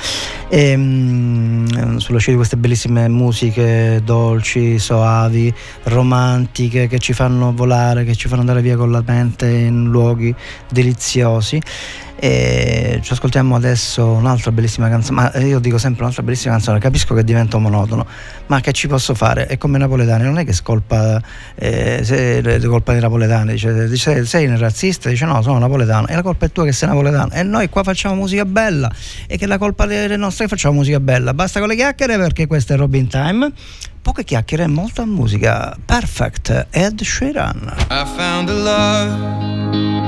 E, 0.48 0.76
mm, 0.76 1.96
sulla 1.96 2.18
scia 2.18 2.30
di 2.30 2.36
queste 2.36 2.56
bellissime 2.56 3.08
musiche 3.08 4.00
dolci, 4.04 4.78
soavi, 4.78 5.52
romantiche, 5.84 6.86
che 6.86 6.98
ci 6.98 7.12
fanno 7.12 7.52
volare, 7.52 8.04
che 8.04 8.14
ci 8.14 8.28
fanno 8.28 8.40
andare 8.40 8.62
via 8.62 8.76
con 8.76 8.90
la 8.90 9.02
mente 9.04 9.48
in 9.48 9.84
luoghi 9.84 10.34
deliziosi. 10.70 11.60
E 12.20 12.98
ci 13.00 13.12
ascoltiamo 13.12 13.54
adesso 13.54 14.04
un'altra 14.04 14.50
bellissima 14.50 14.88
canzone, 14.88 15.20
ma 15.20 15.38
io 15.38 15.60
dico 15.60 15.78
sempre 15.78 16.02
un'altra 16.02 16.24
bellissima 16.24 16.54
canzone, 16.54 16.80
capisco 16.80 17.14
che 17.14 17.22
diventa 17.22 17.58
monotono, 17.58 18.04
ma 18.46 18.60
che 18.60 18.72
ci 18.72 18.88
posso 18.88 19.14
fare? 19.14 19.46
È 19.46 19.56
come 19.56 19.78
napoletani, 19.78 20.24
non 20.24 20.36
è 20.36 20.44
che 20.44 20.52
scolpa, 20.52 21.22
eh, 21.54 22.00
se, 22.02 22.40
è 22.40 22.60
colpa 22.62 22.90
dei 22.90 23.00
napoletani, 23.00 23.52
dice, 23.52 23.88
dice, 23.88 24.24
sei 24.24 24.56
razzista, 24.56 25.08
dice 25.08 25.26
no, 25.26 25.40
sono 25.42 25.58
napoletano, 25.58 26.08
e 26.08 26.16
la 26.16 26.22
colpa 26.22 26.46
è 26.46 26.50
tua 26.50 26.64
che 26.64 26.72
sei 26.72 26.88
napoletano, 26.88 27.30
e 27.30 27.44
noi 27.44 27.68
qua 27.68 27.84
facciamo 27.84 28.16
musica 28.16 28.44
bella, 28.44 28.90
e 29.28 29.38
che 29.38 29.46
la 29.46 29.58
colpa 29.58 29.86
delle 29.86 30.16
nostre 30.16 30.46
che 30.46 30.50
facciamo 30.50 30.74
musica 30.74 30.98
bella, 30.98 31.32
basta 31.34 31.60
con 31.60 31.68
le 31.68 31.76
chiacchiere 31.76 32.16
perché 32.18 32.48
questo 32.48 32.72
è 32.72 32.76
Robin 32.76 33.06
Time. 33.06 33.52
Poche 34.00 34.24
chiacchiere 34.24 34.62
e 34.62 34.68
molta 34.68 35.04
musica. 35.04 35.76
Perfect, 35.84 36.68
Ed 36.70 37.02
Sheeran. 37.02 37.74
I 37.90 38.04
found 38.16 38.48
a 38.48 38.54
love 38.54 40.07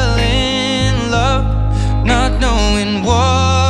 not 2.11 2.41
knowing 2.41 3.05
what 3.05 3.60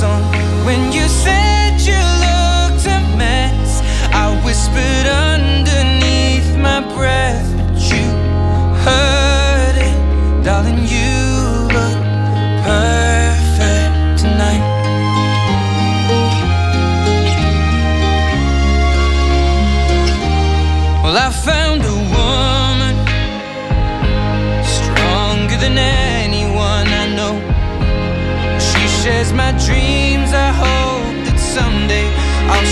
song. 0.00 0.49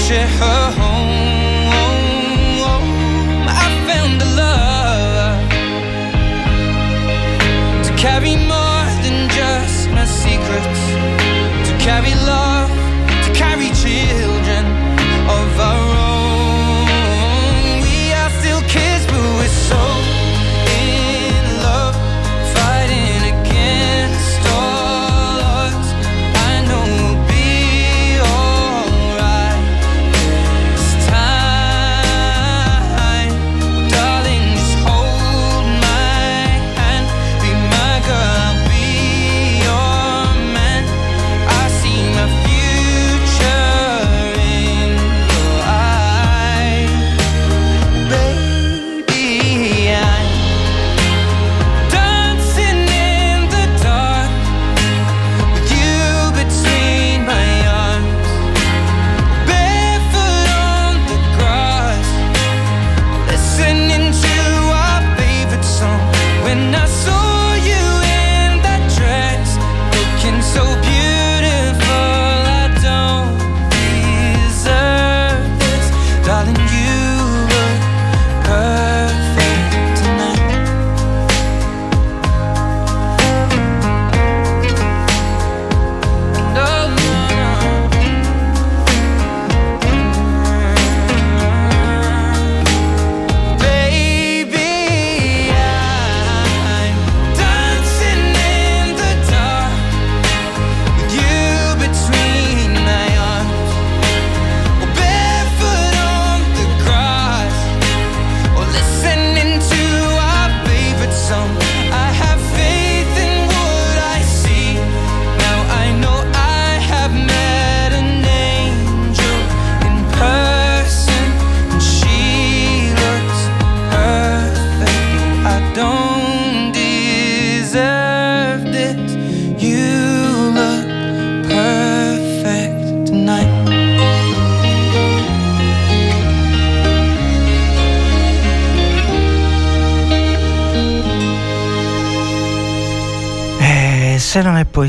shit 0.08 0.26
hurt 0.40 0.67
and 66.58 66.87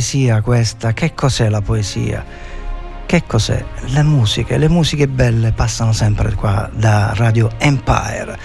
poesia 0.09 0.41
questa, 0.41 0.91
che 0.93 1.13
cos'è 1.13 1.49
la 1.49 1.61
poesia? 1.61 2.25
Che 3.05 3.23
cos'è? 3.27 3.63
Le 3.89 4.01
musiche, 4.01 4.57
le 4.57 4.67
musiche 4.67 5.07
belle 5.07 5.51
passano 5.51 5.93
sempre 5.93 6.33
qua 6.33 6.67
da 6.73 7.13
Radio 7.13 7.51
Empire, 7.59 8.35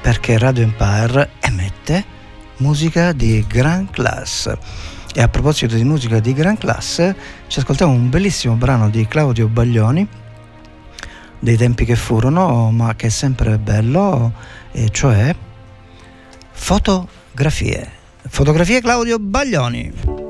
perché 0.00 0.36
Radio 0.38 0.64
Empire 0.64 1.30
emette 1.38 2.04
musica 2.56 3.12
di 3.12 3.44
gran 3.46 3.88
classe. 3.90 4.58
E 5.14 5.22
a 5.22 5.28
proposito 5.28 5.76
di 5.76 5.84
musica 5.84 6.18
di 6.18 6.32
gran 6.32 6.58
classe, 6.58 7.14
ci 7.46 7.60
ascoltiamo 7.60 7.92
un 7.92 8.10
bellissimo 8.10 8.54
brano 8.54 8.90
di 8.90 9.06
Claudio 9.06 9.46
Baglioni, 9.46 10.08
dei 11.38 11.56
tempi 11.56 11.84
che 11.84 11.94
furono, 11.94 12.72
ma 12.72 12.96
che 12.96 13.06
è 13.06 13.10
sempre 13.10 13.56
bello, 13.58 14.32
e 14.72 14.88
cioè 14.90 15.32
Fotografie. 16.50 17.88
Fotografie 18.26 18.80
Claudio 18.80 19.20
Baglioni. 19.20 20.23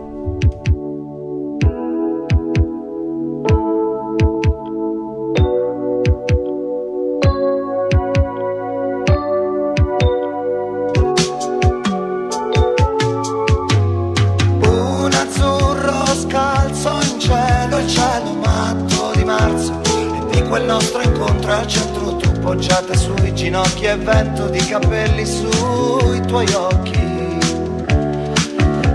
Poggiata 22.65 22.97
sui 22.97 23.35
ginocchi 23.35 23.85
E 23.85 23.97
vento 23.97 24.49
di 24.49 24.59
capelli 24.59 25.25
sui 25.27 26.21
tuoi 26.27 26.51
occhi. 26.55 27.03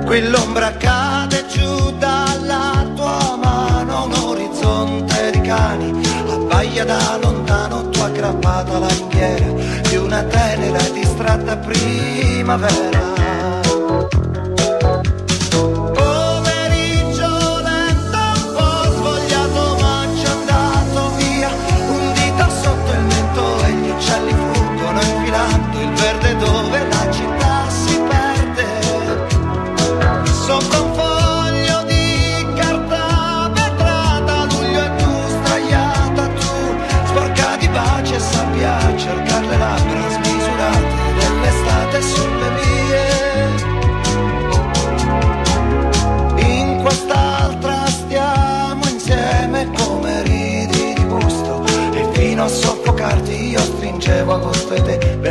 Qui 0.05 0.27
l'ombra 0.27 0.71
cade 0.77 1.45
giù 1.47 1.91
dalla 1.99 2.83
tua 2.95 3.37
mano 3.39 4.05
Un 4.05 4.13
orizzonte 4.23 5.29
di 5.31 5.41
cani 5.41 6.01
Abbaia 6.27 6.83
da 6.83 7.19
lontano 7.21 7.89
tu 7.89 7.99
aggrappata 7.99 8.77
alla 8.77 8.87
ringhiera 8.87 9.45
Di 9.87 9.97
una 9.97 10.23
tenera 10.23 10.79
e 10.79 10.91
distratta 10.93 11.57
primavera 11.57 13.09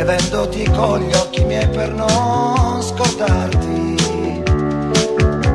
Bevendoti 0.09 0.63
con 0.71 1.01
gli 1.01 1.13
occhi 1.13 1.43
miei 1.43 1.67
per 1.67 1.93
non 1.93 2.81
scordarti. 2.81 3.95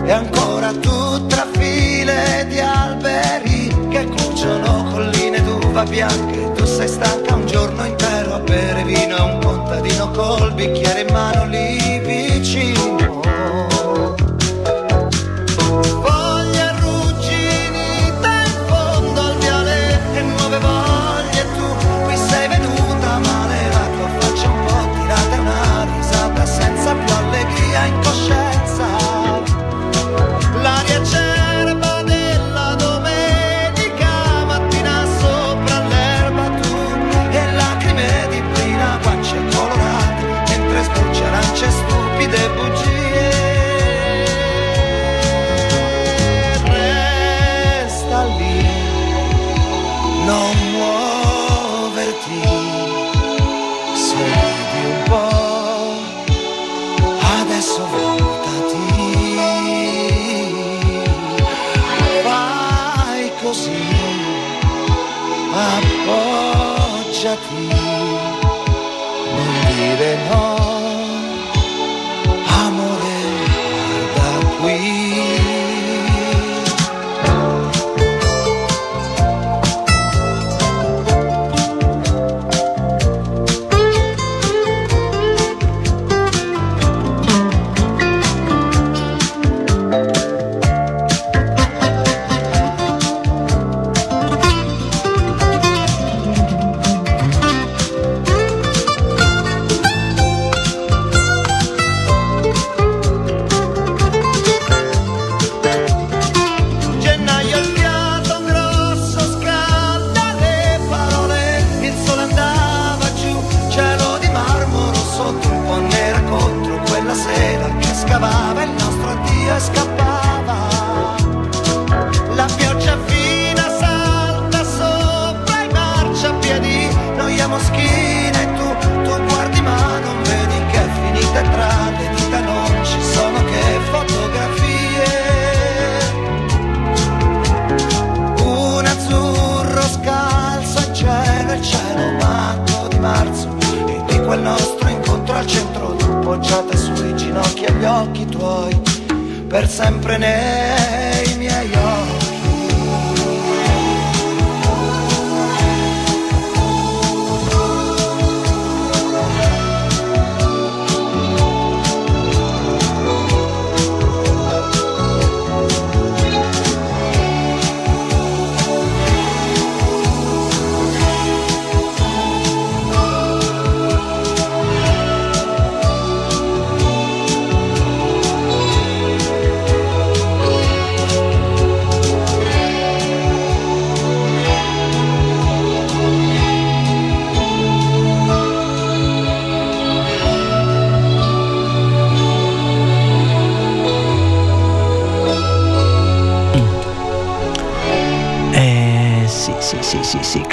E 0.05 0.12
ancora 0.12 0.70
tu 0.74 1.26
tra 1.26 1.44
file 1.55 2.46
di 2.48 2.61
alberi 2.61 3.88
Che 3.88 4.05
cuciono 4.05 4.92
colline 4.92 5.42
d'uva 5.42 5.82
bianche. 5.82 6.52
Tu 6.52 6.64
sei 6.66 6.86
stanca 6.86 7.34
un 7.34 7.46
giorno 7.46 7.84
intero 7.84 8.34
a 8.34 8.38
bere 8.38 8.84
vino 8.84 9.16
E 9.16 9.22
un 9.22 9.40
contadino 9.40 10.12
col 10.12 10.55
bicchiere 10.55 11.00
in 11.00 11.12
mano 11.12 11.46
lì 11.46 11.74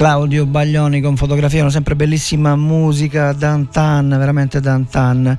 Claudio 0.02 0.48
Baglioni 0.48 1.00
con 1.00 1.16
fotografia, 1.16 1.62
una 1.62 1.70
sempre 1.70 1.96
bellissima 1.96 2.56
musica, 2.56 3.34
Dantan, 3.34 4.10
veramente 4.10 4.60
Dantan. 4.60 5.38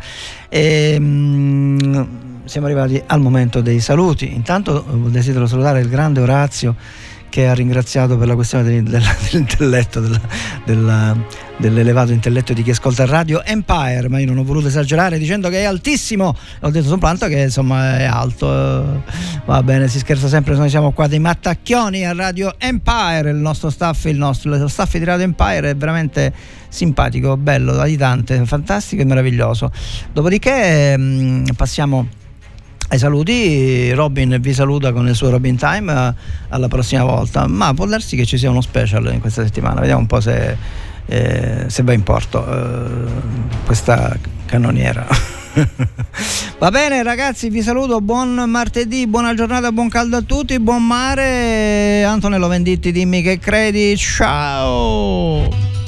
E, 0.48 0.96
mm, 1.00 2.02
siamo 2.44 2.68
arrivati 2.68 3.02
al 3.04 3.20
momento 3.20 3.60
dei 3.60 3.80
saluti. 3.80 4.32
Intanto 4.32 4.86
eh, 4.86 5.10
desidero 5.10 5.48
salutare 5.48 5.80
il 5.80 5.88
grande 5.88 6.20
Orazio 6.20 6.76
che 7.33 7.49
ha 7.49 7.55
ringraziato 7.55 8.18
per 8.18 8.28
la 8.28 8.35
questione 8.35 8.64
del- 8.64 8.83
del- 8.83 9.01
dell'intelletto, 9.30 10.01
della- 10.01 10.20
della- 10.66 11.16
dell'elevato 11.57 12.12
intelletto 12.12 12.53
di 12.53 12.62
chi 12.62 12.70
ascolta 12.70 13.05
il 13.05 13.09
radio 13.09 13.43
Empire, 13.43 14.09
ma 14.11 14.18
io 14.18 14.26
non 14.26 14.37
ho 14.37 14.45
voluto 14.45 14.66
esagerare 14.66 15.16
dicendo 15.16 15.49
che 15.49 15.61
è 15.61 15.64
altissimo, 15.64 16.37
ho 16.61 16.70
detto 16.70 16.89
soltanto 16.89 17.26
che 17.28 17.41
insomma 17.41 17.99
è 17.99 18.05
alto, 18.05 19.03
va 19.47 19.62
bene, 19.62 19.89
si 19.89 19.99
scherza 19.99 20.28
sempre, 20.28 20.55
noi 20.57 20.68
siamo 20.68 20.93
qua 20.93 21.07
dei 21.07 21.20
mattacchioni 21.20 22.05
a 22.05 22.12
Radio 22.12 22.55
Empire, 22.59 23.30
il 23.30 23.37
nostro 23.37 23.70
staff, 23.70 24.05
il 24.05 24.18
nostro 24.18 24.55
lo 24.55 24.68
staff 24.68 24.99
di 24.99 25.05
Radio 25.05 25.24
Empire 25.24 25.70
è 25.70 25.74
veramente 25.74 26.35
simpatico, 26.68 27.39
bello, 27.39 27.78
aiutante, 27.78 28.45
fantastico 28.45 29.01
e 29.01 29.05
meraviglioso. 29.07 29.70
Dopodiché 30.12 30.99
mm, 30.99 31.45
passiamo 31.57 32.09
ai 32.93 32.99
saluti, 32.99 33.90
Robin 33.93 34.36
vi 34.38 34.53
saluta 34.53 34.93
con 34.93 35.09
il 35.09 35.14
suo 35.14 35.30
Robin 35.30 35.57
Time 35.57 35.90
eh, 35.90 36.14
alla 36.51 36.68
prossima 36.68 37.05
volta, 37.05 37.47
ma 37.47 37.72
può 37.72 37.86
darsi 37.86 38.16
che 38.16 38.26
ci 38.26 38.36
sia 38.36 38.51
uno 38.51 38.61
special 38.61 39.11
in 39.14 39.20
questa 39.20 39.43
settimana, 39.43 39.80
vediamo 39.80 40.01
un 40.01 40.07
po' 40.07 40.20
se, 40.20 40.57
eh, 41.07 41.64
se 41.68 41.82
va 41.84 41.95
in 41.95 42.03
porto 42.03 42.47
eh, 42.47 43.11
questa 43.64 44.14
cannoniera. 44.45 45.07
Va 46.59 46.70
bene 46.70 47.03
ragazzi, 47.03 47.51
vi 47.51 47.62
saluto, 47.62 48.01
buon 48.01 48.45
martedì, 48.49 49.07
buona 49.07 49.34
giornata, 49.34 49.72
buon 49.72 49.88
caldo 49.88 50.16
a 50.16 50.22
tutti, 50.22 50.59
buon 50.61 50.86
mare. 50.86 52.05
Antonello 52.05 52.49
Venditti, 52.49 52.93
dimmi 52.93 53.20
che 53.20 53.38
credi, 53.38 53.97
ciao! 53.97 55.82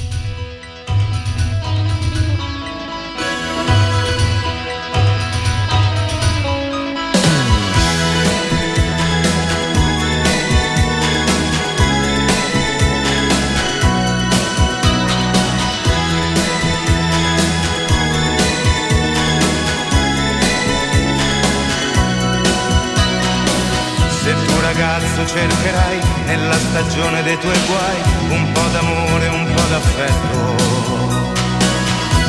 Cercherai 25.27 26.01
nella 26.27 26.55
stagione 26.55 27.22
dei 27.22 27.39
tuoi 27.39 27.59
guai 27.66 28.01
un 28.29 28.53
po' 28.53 28.68
d'amore, 28.72 29.29
un 29.29 29.47
po' 29.55 29.62
d'affetto. 29.70 30.62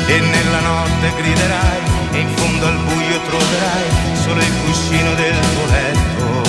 E 0.06 0.20
nella 0.20 0.60
notte 0.60 1.12
griderai 1.16 1.80
e 2.12 2.18
in 2.18 2.28
fondo 2.36 2.66
al 2.66 2.78
buio 2.78 3.20
troverai 3.20 4.16
solo 4.22 4.40
il 4.40 4.52
cuscino 4.64 5.14
del 5.14 5.38
tuo 5.54 5.66
letto. 5.66 6.45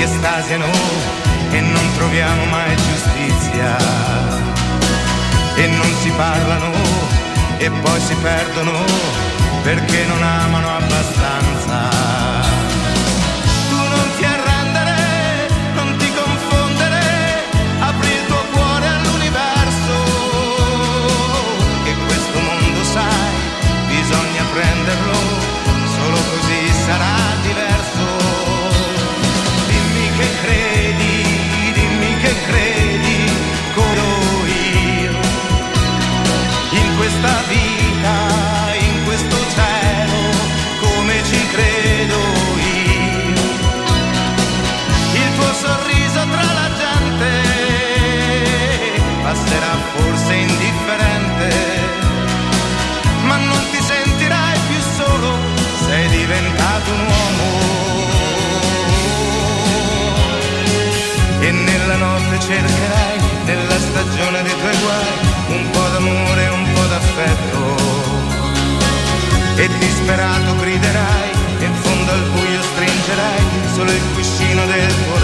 Si 0.00 0.06
estasiano 0.06 0.70
e 1.50 1.60
non 1.60 1.92
troviamo 1.94 2.44
mai 2.46 2.74
giustizia. 2.74 3.76
E 5.56 5.66
non 5.66 5.94
si 6.00 6.10
parlano 6.16 6.72
e 7.58 7.70
poi 7.70 8.00
si 8.00 8.14
perdono 8.14 8.82
perché 9.62 10.06
non 10.06 10.22
amano 10.22 10.76
abbastanza. 10.76 12.39
Cercherai, 62.40 63.18
nella 63.44 63.78
stagione 63.78 64.42
dei 64.42 64.56
tuoi 64.58 64.76
guai, 64.78 65.58
un 65.58 65.70
po' 65.70 65.88
d'amore, 65.92 66.48
un 66.48 66.72
po' 66.72 66.86
d'affetto. 66.86 67.58
E 69.56 69.68
disperato 69.78 70.56
griderai, 70.56 71.30
e 71.60 71.64
in 71.64 71.74
fondo 71.74 72.12
al 72.12 72.22
buio 72.32 72.62
stringerai 72.62 73.44
solo 73.74 73.90
il 73.92 74.02
cuscino 74.14 74.64
del 74.66 74.94
tuo 75.04 75.18